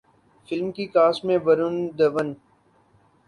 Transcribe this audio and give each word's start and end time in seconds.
film 0.49 0.71
کی 0.71 0.85
cast 0.95 1.25
میں 1.25 1.37
ورون 1.45 1.75
دھون 1.97 2.27